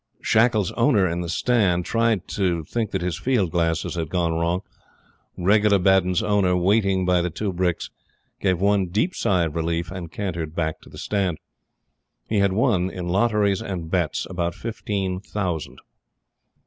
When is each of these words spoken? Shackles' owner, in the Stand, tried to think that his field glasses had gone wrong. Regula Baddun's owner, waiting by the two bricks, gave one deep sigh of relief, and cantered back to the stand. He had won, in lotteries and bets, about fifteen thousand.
Shackles' 0.23 0.71
owner, 0.71 1.07
in 1.07 1.21
the 1.21 1.29
Stand, 1.29 1.85
tried 1.85 2.27
to 2.29 2.63
think 2.63 2.89
that 2.89 3.03
his 3.03 3.19
field 3.19 3.51
glasses 3.51 3.93
had 3.93 4.09
gone 4.09 4.33
wrong. 4.33 4.63
Regula 5.37 5.77
Baddun's 5.77 6.23
owner, 6.23 6.57
waiting 6.57 7.05
by 7.05 7.21
the 7.21 7.29
two 7.29 7.53
bricks, 7.53 7.91
gave 8.39 8.59
one 8.59 8.87
deep 8.87 9.13
sigh 9.13 9.43
of 9.43 9.55
relief, 9.55 9.91
and 9.91 10.11
cantered 10.11 10.55
back 10.55 10.81
to 10.81 10.89
the 10.89 10.97
stand. 10.97 11.37
He 12.27 12.39
had 12.39 12.51
won, 12.51 12.89
in 12.89 13.09
lotteries 13.09 13.61
and 13.61 13.91
bets, 13.91 14.25
about 14.27 14.55
fifteen 14.55 15.19
thousand. 15.19 15.79